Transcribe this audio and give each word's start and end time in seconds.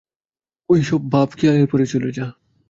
ঐ 0.69 0.73
সব 0.81 1.01
ভাব-খেয়ালের 1.11 1.67
পারে 1.67 1.85
চলে 1.85 2.09
যা। 2.11 2.25